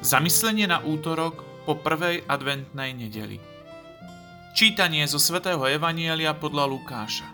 [0.00, 3.36] Zamyslenie na útorok po prvej adventnej nedeli.
[4.56, 7.28] Čítanie zo svätého Evanielia podľa Lukáša.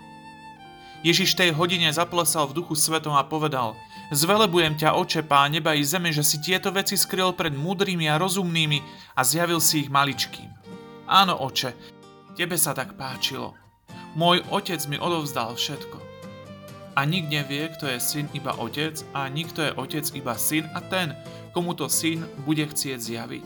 [1.06, 3.78] Ježiš tej hodine zaplesal v duchu svetom a povedal
[4.10, 8.18] Zvelebujem ťa, oče, pán neba i zeme, že si tieto veci skryl pred múdrymi a
[8.18, 8.82] rozumnými
[9.14, 10.50] a zjavil si ich maličkým.
[11.06, 11.70] Áno, oče,
[12.34, 13.54] tebe sa tak páčilo.
[14.18, 16.05] Môj otec mi odovzdal všetko.
[16.96, 20.80] A nik nevie, kto je syn iba otec a nikto je otec iba syn a
[20.80, 21.12] ten,
[21.52, 23.44] komu to syn bude chcieť zjaviť.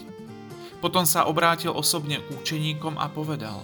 [0.79, 3.59] Potom sa obrátil osobne k učeníkom a povedal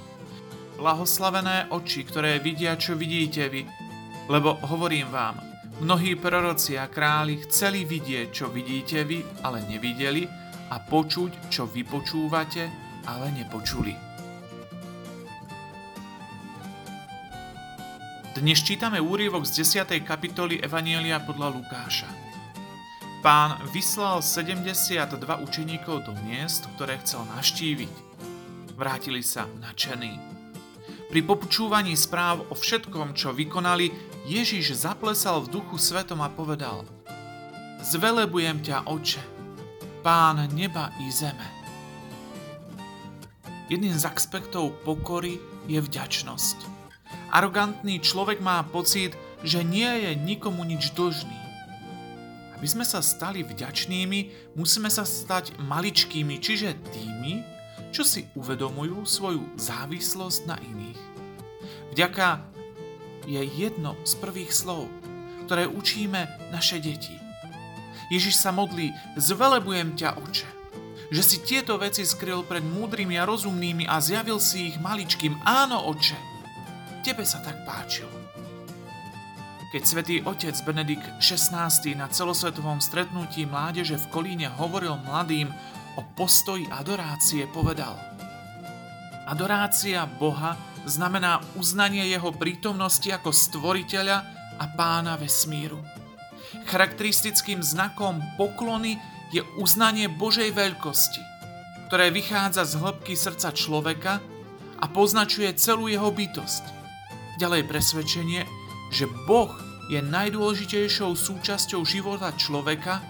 [0.76, 3.64] Blahoslavené oči, ktoré vidia, čo vidíte vy,
[4.28, 5.40] lebo hovorím vám,
[5.80, 10.28] mnohí proroci a králi chceli vidieť, čo vidíte vy, ale nevideli,
[10.70, 12.68] a počuť, čo vy počúvate,
[13.06, 13.94] ale nepočuli.
[18.36, 19.96] Dnes čítame úryvok z 10.
[20.04, 22.04] kapitoly Evanielia podľa Lukáša.
[23.24, 27.88] Pán vyslal 72 učeníkov do miest, ktoré chcel naštíviť.
[28.76, 30.20] Vrátili sa nadšení.
[31.08, 33.88] Pri počúvaní správ o všetkom, čo vykonali,
[34.28, 36.84] Ježiš zaplesal v duchu svetom a povedal
[37.80, 39.24] Zvelebujem ťa, oče,
[40.04, 41.48] pán neba i zeme.
[43.72, 46.75] Jedným z aspektov pokory je vďačnosť.
[47.34, 51.38] Arogantný človek má pocit, že nie je nikomu nič dlžný.
[52.56, 57.44] Aby sme sa stali vďačnými, musíme sa stať maličkými, čiže tými,
[57.92, 61.02] čo si uvedomujú svoju závislosť na iných.
[61.92, 62.44] Vďaka
[63.28, 64.88] je jedno z prvých slov,
[65.44, 67.14] ktoré učíme naše deti.
[68.06, 70.48] Ježiš sa modlí, zvelebujem ťa, oče,
[71.10, 75.34] že si tieto veci skryl pred múdrymi a rozumnými a zjavil si ich maličkým.
[75.42, 76.35] Áno, oče,
[77.06, 78.10] tebe sa tak páčilo.
[79.70, 85.46] Keď svätý otec Benedikt XVI na celosvetovom stretnutí mládeže v Kolíne hovoril mladým
[85.94, 87.94] o postoji adorácie, povedal
[89.30, 94.18] Adorácia Boha znamená uznanie jeho prítomnosti ako stvoriteľa
[94.58, 95.78] a pána vesmíru.
[96.66, 98.98] Charakteristickým znakom poklony
[99.30, 101.22] je uznanie Božej veľkosti,
[101.86, 104.18] ktoré vychádza z hĺbky srdca človeka
[104.78, 106.75] a poznačuje celú jeho bytosť.
[107.36, 108.48] Ďalej presvedčenie,
[108.88, 109.52] že Boh
[109.92, 113.04] je najdôležitejšou súčasťou života človeka,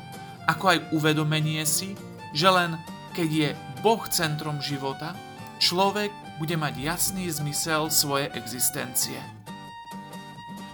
[0.50, 1.94] ako aj uvedomenie si,
[2.34, 2.74] že len
[3.14, 3.48] keď je
[3.86, 5.14] Boh centrom života,
[5.62, 6.10] človek
[6.42, 9.22] bude mať jasný zmysel svojej existencie.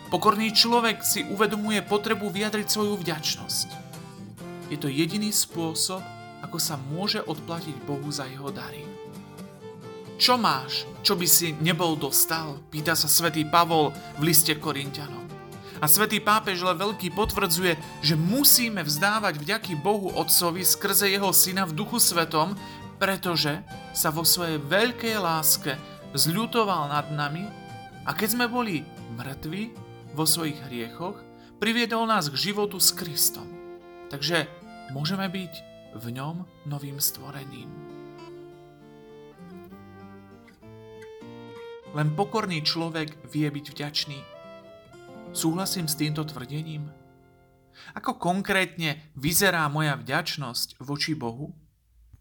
[0.08, 3.68] Pokorný človek si uvedomuje potrebu vyjadriť svoju vďačnosť.
[4.72, 6.00] Je to jediný spôsob,
[6.40, 9.01] ako sa môže odplatiť Bohu za jeho dary.
[10.22, 12.62] Čo máš, čo by si nebol dostal?
[12.70, 13.90] Pýta sa svätý Pavol
[14.22, 15.26] v liste Korintianom.
[15.82, 17.74] A svätý pápež Le Veľký potvrdzuje,
[18.06, 22.54] že musíme vzdávať vďaky Bohu Otcovi skrze jeho syna v duchu svetom,
[23.02, 25.74] pretože sa vo svojej veľkej láske
[26.14, 27.42] zľutoval nad nami
[28.06, 28.86] a keď sme boli
[29.18, 29.74] mŕtvi
[30.14, 31.18] vo svojich hriechoch,
[31.58, 33.50] priviedol nás k životu s Kristom.
[34.06, 34.46] Takže
[34.94, 35.52] môžeme byť
[35.98, 37.91] v ňom novým stvorením.
[41.92, 44.18] Len pokorný človek vie byť vďačný.
[45.36, 46.88] Súhlasím s týmto tvrdením?
[47.92, 51.52] Ako konkrétne vyzerá moja vďačnosť voči Bohu?